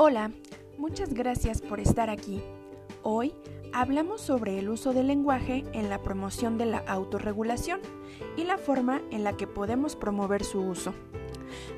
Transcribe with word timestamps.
Hola, 0.00 0.30
muchas 0.78 1.12
gracias 1.12 1.60
por 1.60 1.80
estar 1.80 2.08
aquí. 2.08 2.40
Hoy 3.02 3.34
hablamos 3.72 4.20
sobre 4.20 4.60
el 4.60 4.68
uso 4.68 4.92
del 4.92 5.08
lenguaje 5.08 5.64
en 5.72 5.90
la 5.90 6.04
promoción 6.04 6.56
de 6.56 6.66
la 6.66 6.78
autorregulación 6.86 7.80
y 8.36 8.44
la 8.44 8.58
forma 8.58 9.02
en 9.10 9.24
la 9.24 9.36
que 9.36 9.48
podemos 9.48 9.96
promover 9.96 10.44
su 10.44 10.60
uso. 10.60 10.94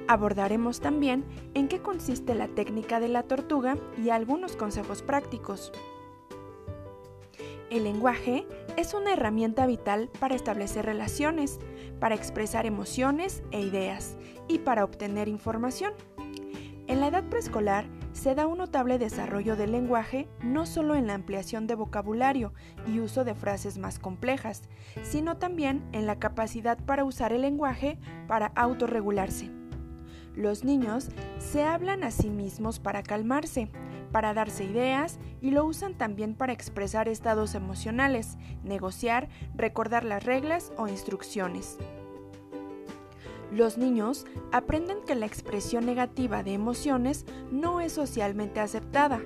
Abordaremos 0.06 0.80
también 0.80 1.24
en 1.54 1.66
qué 1.66 1.80
consiste 1.80 2.34
la 2.34 2.48
técnica 2.48 3.00
de 3.00 3.08
la 3.08 3.22
tortuga 3.22 3.78
y 3.96 4.10
algunos 4.10 4.54
consejos 4.54 5.00
prácticos. 5.00 5.72
El 7.70 7.84
lenguaje 7.84 8.46
es 8.76 8.92
una 8.92 9.14
herramienta 9.14 9.64
vital 9.64 10.10
para 10.20 10.34
establecer 10.34 10.84
relaciones, 10.84 11.58
para 12.00 12.16
expresar 12.16 12.66
emociones 12.66 13.42
e 13.50 13.62
ideas 13.62 14.18
y 14.46 14.58
para 14.58 14.84
obtener 14.84 15.26
información. 15.26 15.94
En 16.86 17.00
la 17.00 17.06
edad 17.06 17.24
preescolar, 17.24 17.86
se 18.12 18.34
da 18.34 18.46
un 18.46 18.58
notable 18.58 18.98
desarrollo 18.98 19.56
del 19.56 19.72
lenguaje 19.72 20.28
no 20.42 20.66
solo 20.66 20.94
en 20.94 21.06
la 21.06 21.14
ampliación 21.14 21.66
de 21.66 21.74
vocabulario 21.74 22.52
y 22.86 23.00
uso 23.00 23.24
de 23.24 23.34
frases 23.34 23.78
más 23.78 23.98
complejas, 23.98 24.62
sino 25.02 25.36
también 25.36 25.84
en 25.92 26.06
la 26.06 26.18
capacidad 26.18 26.78
para 26.78 27.04
usar 27.04 27.32
el 27.32 27.42
lenguaje 27.42 27.98
para 28.26 28.48
autorregularse. 28.48 29.50
Los 30.34 30.64
niños 30.64 31.08
se 31.38 31.64
hablan 31.64 32.04
a 32.04 32.10
sí 32.10 32.30
mismos 32.30 32.78
para 32.78 33.02
calmarse, 33.02 33.70
para 34.12 34.34
darse 34.34 34.64
ideas 34.64 35.18
y 35.40 35.50
lo 35.50 35.64
usan 35.64 35.94
también 35.94 36.34
para 36.34 36.52
expresar 36.52 37.08
estados 37.08 37.54
emocionales, 37.54 38.38
negociar, 38.62 39.28
recordar 39.54 40.04
las 40.04 40.24
reglas 40.24 40.72
o 40.76 40.88
instrucciones. 40.88 41.78
Los 43.50 43.78
niños 43.78 44.26
aprenden 44.52 44.98
que 45.06 45.14
la 45.14 45.26
expresión 45.26 45.84
negativa 45.86 46.42
de 46.42 46.52
emociones 46.52 47.26
no 47.50 47.80
es 47.80 47.92
socialmente 47.92 48.60
aceptada, 48.60 49.20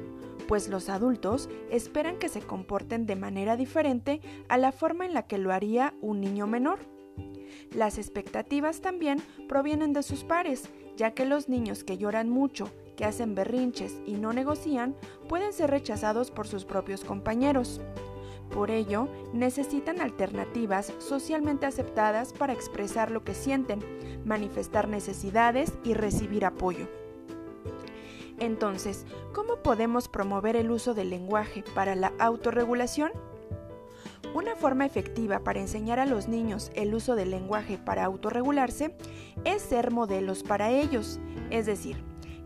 pues 0.48 0.68
los 0.68 0.88
adultos 0.88 1.48
esperan 1.70 2.18
que 2.18 2.28
se 2.28 2.40
comporten 2.40 3.06
de 3.06 3.16
manera 3.16 3.56
diferente 3.56 4.20
a 4.48 4.56
la 4.58 4.72
forma 4.72 5.04
en 5.06 5.14
la 5.14 5.26
que 5.26 5.38
lo 5.38 5.52
haría 5.52 5.94
un 6.00 6.20
niño 6.20 6.46
menor. 6.46 6.78
Las 7.74 7.98
expectativas 7.98 8.80
también 8.80 9.22
provienen 9.48 9.92
de 9.92 10.02
sus 10.02 10.24
pares, 10.24 10.70
ya 10.96 11.12
que 11.12 11.24
los 11.24 11.48
niños 11.48 11.84
que 11.84 11.98
lloran 11.98 12.30
mucho, 12.30 12.70
que 12.96 13.04
hacen 13.04 13.34
berrinches 13.34 14.00
y 14.06 14.14
no 14.14 14.32
negocian, 14.32 14.94
pueden 15.28 15.52
ser 15.52 15.70
rechazados 15.70 16.30
por 16.30 16.46
sus 16.46 16.64
propios 16.64 17.04
compañeros. 17.04 17.80
Por 18.54 18.70
ello, 18.70 19.08
necesitan 19.32 20.00
alternativas 20.00 20.92
socialmente 20.98 21.66
aceptadas 21.66 22.32
para 22.32 22.52
expresar 22.52 23.10
lo 23.10 23.24
que 23.24 23.34
sienten, 23.34 23.80
manifestar 24.24 24.86
necesidades 24.86 25.72
y 25.82 25.94
recibir 25.94 26.44
apoyo. 26.44 26.86
Entonces, 28.38 29.06
¿cómo 29.32 29.56
podemos 29.56 30.06
promover 30.06 30.54
el 30.54 30.70
uso 30.70 30.94
del 30.94 31.10
lenguaje 31.10 31.64
para 31.74 31.96
la 31.96 32.12
autorregulación? 32.20 33.10
Una 34.34 34.54
forma 34.54 34.86
efectiva 34.86 35.40
para 35.40 35.58
enseñar 35.58 35.98
a 35.98 36.06
los 36.06 36.28
niños 36.28 36.70
el 36.76 36.94
uso 36.94 37.16
del 37.16 37.32
lenguaje 37.32 37.76
para 37.76 38.04
autorregularse 38.04 38.94
es 39.44 39.62
ser 39.62 39.90
modelos 39.90 40.44
para 40.44 40.70
ellos, 40.70 41.18
es 41.50 41.66
decir, 41.66 41.96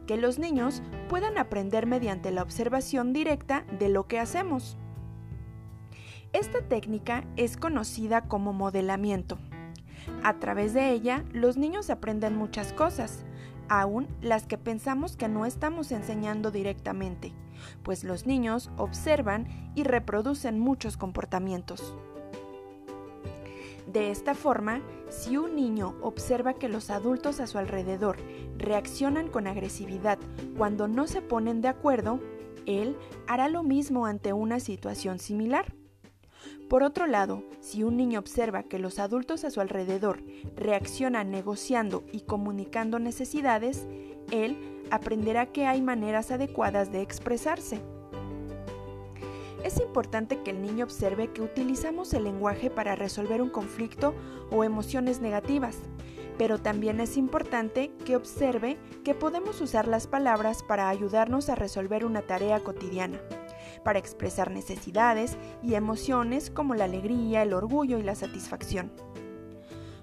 que 0.07 0.17
los 0.17 0.39
niños 0.39 0.83
puedan 1.11 1.37
aprender 1.37 1.85
mediante 1.87 2.31
la 2.31 2.43
observación 2.43 3.13
directa 3.13 3.67
de 3.79 3.91
lo 3.91 4.07
que 4.07 4.19
hacemos. 4.19 4.79
Esta 6.35 6.61
técnica 6.61 7.25
es 7.37 7.57
conocida 7.57 8.23
como 8.29 8.53
modelamiento. 8.53 9.39
A 10.23 10.35
través 10.39 10.75
de 10.75 10.91
ella, 10.91 11.25
los 11.33 11.57
niños 11.57 11.89
aprenden 11.89 12.37
muchas 12.37 12.75
cosas, 12.75 13.25
aún 13.69 14.09
las 14.21 14.47
que 14.47 14.59
pensamos 14.59 15.17
que 15.17 15.29
no 15.29 15.47
estamos 15.47 15.91
enseñando 15.91 16.51
directamente, 16.51 17.33
pues 17.83 18.05
los 18.05 18.27
niños 18.27 18.71
observan 18.77 19.73
y 19.75 19.85
reproducen 19.85 20.61
muchos 20.61 20.99
comportamientos. 20.99 21.95
De 23.91 24.11
esta 24.11 24.35
forma, 24.35 24.83
si 25.09 25.39
un 25.39 25.57
niño 25.57 25.95
observa 26.03 26.53
que 26.55 26.69
los 26.69 26.91
adultos 26.91 27.41
a 27.41 27.47
su 27.47 27.57
alrededor 27.57 28.19
reaccionan 28.59 29.29
con 29.29 29.47
agresividad 29.47 30.19
cuando 30.59 30.89
no 30.89 31.07
se 31.07 31.23
ponen 31.23 31.63
de 31.63 31.69
acuerdo, 31.69 32.21
él 32.67 32.99
hará 33.27 33.49
lo 33.49 33.63
mismo 33.63 34.05
ante 34.05 34.35
una 34.35 34.61
situación 34.61 35.19
similar. 35.19 35.78
Por 36.69 36.83
otro 36.83 37.07
lado, 37.07 37.45
si 37.61 37.83
un 37.83 37.97
niño 37.97 38.19
observa 38.19 38.63
que 38.63 38.79
los 38.79 38.99
adultos 38.99 39.45
a 39.45 39.51
su 39.51 39.63
alrededor 39.63 40.23
reaccionan 40.55 41.31
negociando 41.31 42.05
y 42.13 42.21
comunicando 42.21 42.99
necesidades, 42.99 43.87
él 44.31 44.59
aprenderá 44.91 45.47
que 45.47 45.67
hay 45.67 45.81
maneras 45.81 46.31
adecuadas 46.31 46.93
de 46.93 47.01
expresarse. 47.01 47.81
Es 49.65 49.81
importante 49.81 50.43
que 50.43 50.51
el 50.51 50.61
niño 50.61 50.85
observe 50.85 51.33
que 51.33 51.41
utilizamos 51.41 52.13
el 52.13 52.25
lenguaje 52.25 52.69
para 52.69 52.95
resolver 52.95 53.41
un 53.41 53.49
conflicto 53.49 54.15
o 54.51 54.63
emociones 54.63 55.21
negativas, 55.21 55.79
pero 56.37 56.59
también 56.59 57.01
es 57.01 57.17
importante 57.17 57.91
que 58.05 58.15
observe 58.15 58.77
que 59.05 59.15
podemos 59.15 59.63
usar 59.63 59.89
las 59.89 60.07
palabras 60.07 60.63
para 60.63 60.91
ayudarnos 60.91 61.49
a 61.49 61.55
resolver 61.55 62.05
una 62.05 62.21
tarea 62.21 62.61
cotidiana 62.61 63.19
para 63.85 63.99
expresar 63.99 64.51
necesidades 64.51 65.37
y 65.63 65.75
emociones 65.75 66.51
como 66.51 66.75
la 66.75 66.85
alegría, 66.85 67.43
el 67.43 67.53
orgullo 67.53 67.99
y 67.99 68.03
la 68.03 68.15
satisfacción. 68.15 68.93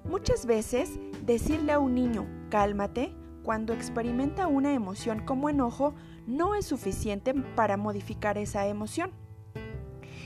Muchas 0.03 0.45
veces, 0.45 0.99
decirle 1.25 1.71
a 1.71 1.79
un 1.79 1.95
niño, 1.95 2.27
cálmate, 2.49 3.13
cuando 3.43 3.73
experimenta 3.73 4.47
una 4.47 4.73
emoción 4.73 5.19
como 5.25 5.49
enojo, 5.49 5.93
no 6.25 6.55
es 6.55 6.65
suficiente 6.65 7.33
para 7.33 7.77
modificar 7.77 8.37
esa 8.37 8.67
emoción. 8.67 9.11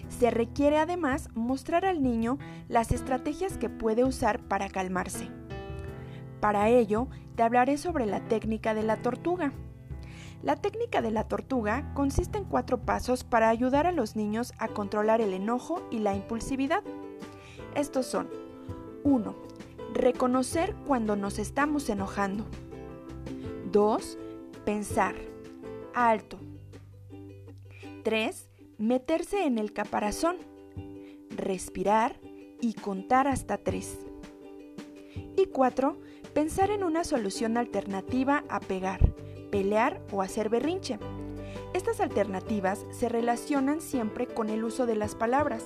Se 0.08 0.32
requiere 0.32 0.78
además 0.78 1.30
mostrar 1.36 1.86
al 1.86 2.02
niño 2.02 2.40
las 2.68 2.92
estrategias 2.92 3.58
que 3.58 3.70
puede 3.70 4.04
usar 4.04 4.40
para 4.48 4.70
calmarse. 4.70 5.30
Para 6.40 6.70
ello, 6.70 7.08
te 7.36 7.44
hablaré 7.44 7.78
sobre 7.78 8.06
la 8.06 8.22
técnica 8.28 8.74
de 8.74 8.84
la 8.84 9.02
tortuga. 9.02 9.54
La 10.42 10.56
técnica 10.56 11.02
de 11.02 11.12
la 11.12 11.26
tortuga 11.28 11.92
consiste 11.94 12.38
en 12.38 12.46
cuatro 12.46 12.80
pasos 12.80 13.26
para 13.26 13.50
ayudar 13.50 13.86
a 13.88 13.92
los 13.92 14.16
niños 14.16 14.54
a 14.58 14.70
controlar 14.70 15.20
el 15.20 15.34
enojo 15.34 15.82
y 15.92 16.00
la 16.00 16.16
impulsividad. 16.16 16.82
Estos 17.76 18.06
son 18.06 18.30
1. 19.04 19.36
Reconocer 19.94 20.76
cuando 20.88 21.18
nos 21.18 21.40
estamos 21.40 21.90
enojando. 21.90 22.46
2. 23.72 24.18
Pensar. 24.64 25.16
Alto. 25.94 26.40
3. 28.04 28.50
Meterse 28.78 29.46
en 29.46 29.58
el 29.58 29.74
caparazón. 29.74 30.38
Respirar 31.32 32.16
y 32.62 32.76
contar 32.76 33.28
hasta 33.28 33.58
3. 33.58 34.00
Y 35.36 35.48
4. 35.48 36.00
Pensar 36.34 36.72
en 36.72 36.86
una 36.86 37.04
solución 37.04 37.58
alternativa 37.58 38.46
a 38.48 38.62
pegar 38.62 39.02
pelear 39.50 40.02
o 40.12 40.22
hacer 40.22 40.50
berrinche. 40.50 41.00
Estas 41.74 42.00
alternativas 42.00 42.86
se 42.92 43.10
relacionan 43.10 43.82
siempre 43.82 44.28
con 44.28 44.50
el 44.50 44.64
uso 44.64 44.86
de 44.86 44.96
las 44.96 45.16
palabras. 45.16 45.64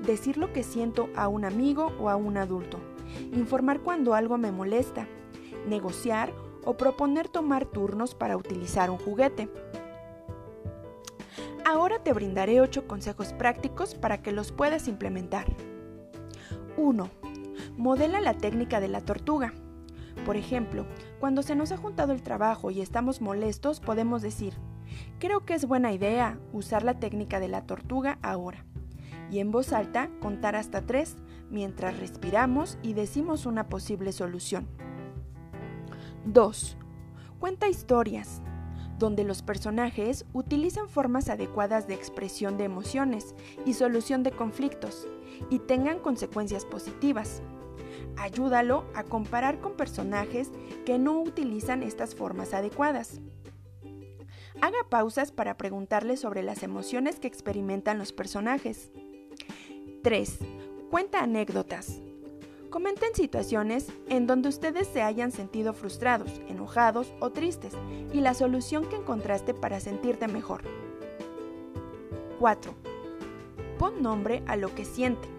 Decir 0.00 0.36
lo 0.36 0.52
que 0.52 0.62
siento 0.62 1.08
a 1.16 1.28
un 1.28 1.44
amigo 1.44 1.92
o 1.98 2.10
a 2.10 2.16
un 2.16 2.36
adulto. 2.36 2.78
Informar 3.32 3.80
cuando 3.80 4.14
algo 4.14 4.36
me 4.36 4.52
molesta. 4.52 5.06
Negociar 5.66 6.32
o 6.64 6.76
proponer 6.76 7.28
tomar 7.28 7.64
turnos 7.64 8.14
para 8.14 8.36
utilizar 8.36 8.90
un 8.90 8.98
juguete. 8.98 9.48
Ahora 11.64 11.98
te 11.98 12.12
brindaré 12.12 12.60
8 12.60 12.86
consejos 12.86 13.32
prácticos 13.32 13.94
para 13.94 14.20
que 14.20 14.32
los 14.32 14.52
puedas 14.52 14.88
implementar. 14.88 15.46
1. 16.76 17.08
Modela 17.76 18.20
la 18.20 18.34
técnica 18.34 18.80
de 18.80 18.88
la 18.88 19.00
tortuga. 19.00 19.54
Por 20.24 20.36
ejemplo, 20.36 20.86
cuando 21.20 21.42
se 21.42 21.54
nos 21.54 21.72
ha 21.72 21.76
juntado 21.76 22.12
el 22.12 22.22
trabajo 22.22 22.70
y 22.70 22.80
estamos 22.80 23.20
molestos, 23.20 23.80
podemos 23.80 24.22
decir, 24.22 24.54
creo 25.18 25.44
que 25.44 25.54
es 25.54 25.66
buena 25.66 25.92
idea 25.92 26.38
usar 26.52 26.82
la 26.82 26.98
técnica 26.98 27.40
de 27.40 27.48
la 27.48 27.66
tortuga 27.66 28.18
ahora. 28.22 28.64
Y 29.30 29.40
en 29.40 29.50
voz 29.50 29.72
alta 29.72 30.10
contar 30.20 30.56
hasta 30.56 30.82
tres 30.82 31.16
mientras 31.50 31.98
respiramos 31.98 32.78
y 32.82 32.94
decimos 32.94 33.46
una 33.46 33.68
posible 33.68 34.12
solución. 34.12 34.66
2. 36.26 36.76
Cuenta 37.38 37.68
historias, 37.68 38.40
donde 38.98 39.24
los 39.24 39.42
personajes 39.42 40.24
utilizan 40.32 40.88
formas 40.88 41.28
adecuadas 41.28 41.86
de 41.86 41.94
expresión 41.94 42.56
de 42.56 42.64
emociones 42.64 43.34
y 43.66 43.74
solución 43.74 44.22
de 44.22 44.30
conflictos 44.30 45.08
y 45.50 45.58
tengan 45.58 45.98
consecuencias 45.98 46.64
positivas. 46.64 47.42
Ayúdalo 48.16 48.84
a 48.94 49.04
comparar 49.04 49.60
con 49.60 49.76
personajes 49.76 50.50
que 50.84 50.98
no 50.98 51.20
utilizan 51.20 51.82
estas 51.82 52.14
formas 52.14 52.54
adecuadas. 52.54 53.20
Haga 54.60 54.88
pausas 54.88 55.32
para 55.32 55.56
preguntarle 55.56 56.16
sobre 56.16 56.42
las 56.42 56.62
emociones 56.62 57.18
que 57.18 57.28
experimentan 57.28 57.98
los 57.98 58.12
personajes. 58.12 58.90
3. 60.02 60.38
Cuenta 60.90 61.22
anécdotas. 61.22 62.00
Comenten 62.70 63.14
situaciones 63.14 63.86
en 64.08 64.26
donde 64.26 64.48
ustedes 64.48 64.88
se 64.88 65.02
hayan 65.02 65.32
sentido 65.32 65.74
frustrados, 65.74 66.40
enojados 66.48 67.12
o 67.20 67.30
tristes 67.30 67.72
y 68.12 68.20
la 68.20 68.34
solución 68.34 68.88
que 68.88 68.96
encontraste 68.96 69.54
para 69.54 69.80
sentirte 69.80 70.28
mejor. 70.28 70.62
4. 72.38 72.74
Pon 73.78 74.02
nombre 74.02 74.42
a 74.46 74.56
lo 74.56 74.74
que 74.74 74.84
siente. 74.84 75.33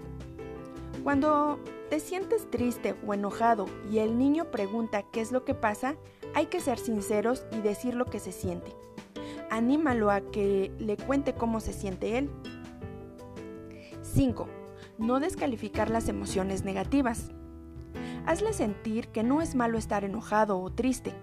Cuando 1.06 1.60
te 1.92 2.00
sientes 2.00 2.50
triste 2.50 2.96
o 3.06 3.13
enojado 3.13 3.68
y 3.92 4.00
el 4.00 4.18
niño 4.18 4.50
pregunta 4.50 5.04
qué 5.04 5.22
es 5.22 5.31
lo 5.31 5.46
que 5.46 5.54
pasa, 5.54 5.98
hay 6.34 6.48
que 6.48 6.60
ser 6.60 6.80
sinceros 6.80 7.46
y 7.52 7.62
decir 7.62 7.94
lo 7.94 8.06
que 8.06 8.18
se 8.19 8.31
siente. 8.31 8.75
Anímalo 9.52 10.10
a 10.10 10.22
que 10.22 10.72
le 10.80 10.98
cuente 10.98 11.36
cómo 11.36 11.60
se 11.60 11.74
siente 11.74 12.18
él. 12.18 12.31
5 14.02 14.48
no 14.98 15.19
descalificar 15.19 15.92
las 15.92 16.10
emociones 16.10 16.63
negativas. 16.63 17.30
Hazle 18.25 18.52
sentir 18.52 19.10
que 19.10 19.22
no 19.22 19.44
es 19.44 19.54
malo 19.54 19.78
estar 19.78 20.06
enojado 20.06 20.60
o 20.60 20.72
triste, 20.72 21.13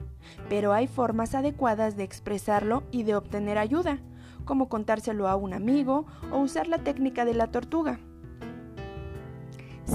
pero 0.49 0.73
hay 0.73 0.87
formas 0.87 1.35
adecuadas 1.35 1.97
de 1.97 2.05
expresarlo 2.05 2.85
y 2.93 3.03
de 3.03 3.17
obtener 3.17 3.59
ayuda, 3.59 3.99
como 4.45 4.69
contárselo 4.69 5.27
a 5.27 5.35
un 5.35 5.55
amigo 5.55 6.07
o 6.31 6.39
usar 6.39 6.69
la 6.69 6.79
técnica 6.79 7.25
de 7.25 7.35
la 7.35 7.49
tortuga. 7.49 7.99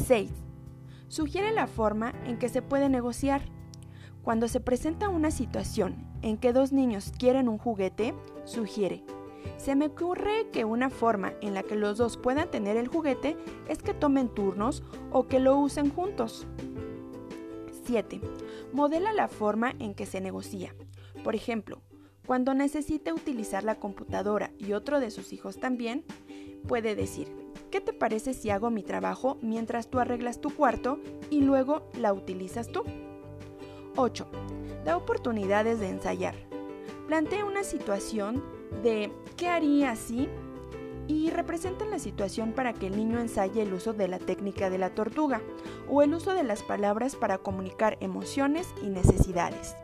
6. 0.05 0.29
Sugiere 1.07 1.51
la 1.51 1.67
forma 1.67 2.13
en 2.25 2.37
que 2.37 2.49
se 2.49 2.61
puede 2.61 2.89
negociar. 2.89 3.41
Cuando 4.21 4.47
se 4.47 4.59
presenta 4.59 5.09
una 5.09 5.31
situación 5.31 5.95
en 6.21 6.37
que 6.37 6.53
dos 6.53 6.71
niños 6.71 7.13
quieren 7.17 7.47
un 7.47 7.57
juguete, 7.57 8.13
sugiere, 8.43 9.03
se 9.57 9.75
me 9.75 9.87
ocurre 9.87 10.49
que 10.51 10.65
una 10.65 10.89
forma 10.89 11.33
en 11.41 11.53
la 11.53 11.63
que 11.63 11.75
los 11.75 11.97
dos 11.97 12.17
puedan 12.17 12.51
tener 12.51 12.77
el 12.77 12.87
juguete 12.87 13.37
es 13.67 13.79
que 13.79 13.93
tomen 13.93 14.29
turnos 14.29 14.83
o 15.11 15.27
que 15.27 15.39
lo 15.39 15.57
usen 15.57 15.89
juntos. 15.89 16.45
7. 17.85 18.19
Modela 18.73 19.13
la 19.13 19.29
forma 19.29 19.73
en 19.79 19.93
que 19.93 20.05
se 20.05 20.19
negocia. 20.19 20.75
Por 21.23 21.35
ejemplo, 21.35 21.81
cuando 22.25 22.53
necesite 22.53 23.13
utilizar 23.13 23.63
la 23.63 23.75
computadora 23.75 24.51
y 24.57 24.73
otro 24.73 24.99
de 24.99 25.09
sus 25.09 25.31
hijos 25.31 25.57
también, 25.57 26.03
puede 26.67 26.95
decir, 26.95 27.33
¿qué 27.69 27.81
te 27.81 27.93
parece 27.93 28.33
si 28.33 28.49
hago 28.49 28.69
mi 28.69 28.83
trabajo 28.83 29.37
mientras 29.41 29.89
tú 29.89 29.99
arreglas 29.99 30.41
tu 30.41 30.49
cuarto 30.49 30.99
y 31.29 31.41
luego 31.41 31.89
la 31.99 32.13
utilizas 32.13 32.67
tú? 32.67 32.83
8. 33.95 34.27
Da 34.85 34.95
oportunidades 34.97 35.79
de 35.79 35.89
ensayar. 35.89 36.35
Plantea 37.07 37.45
una 37.45 37.63
situación 37.63 38.43
de 38.83 39.11
¿qué 39.35 39.47
haría 39.47 39.95
si? 39.95 40.29
y 41.07 41.29
representan 41.29 41.89
la 41.89 41.99
situación 41.99 42.51
para 42.51 42.73
que 42.73 42.87
el 42.87 42.97
niño 42.97 43.19
ensaye 43.19 43.61
el 43.61 43.73
uso 43.73 43.93
de 43.93 44.07
la 44.07 44.19
técnica 44.19 44.69
de 44.69 44.77
la 44.77 44.93
tortuga 44.93 45.41
o 45.89 46.01
el 46.01 46.13
uso 46.13 46.33
de 46.33 46.43
las 46.43 46.63
palabras 46.63 47.15
para 47.15 47.37
comunicar 47.37 47.97
emociones 48.01 48.67
y 48.83 48.87
necesidades. 48.87 49.75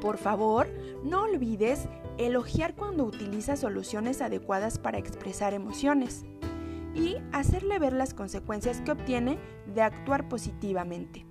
Por 0.00 0.18
favor, 0.18 0.66
no 1.02 1.22
olvides 1.22 1.88
elogiar 2.18 2.74
cuando 2.74 3.04
utiliza 3.04 3.56
soluciones 3.56 4.22
adecuadas 4.22 4.78
para 4.78 4.98
expresar 4.98 5.54
emociones 5.54 6.24
y 6.94 7.16
hacerle 7.32 7.78
ver 7.78 7.92
las 7.92 8.14
consecuencias 8.14 8.80
que 8.80 8.92
obtiene 8.92 9.38
de 9.74 9.82
actuar 9.82 10.28
positivamente. 10.28 11.26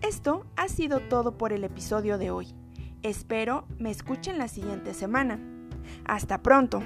Esto 0.00 0.46
ha 0.56 0.68
sido 0.68 1.00
todo 1.00 1.36
por 1.38 1.52
el 1.52 1.64
episodio 1.64 2.18
de 2.18 2.30
hoy. 2.30 2.54
Espero 3.02 3.66
me 3.78 3.90
escuchen 3.90 4.38
la 4.38 4.48
siguiente 4.48 4.94
semana. 4.94 5.38
Hasta 6.04 6.42
pronto. 6.42 6.82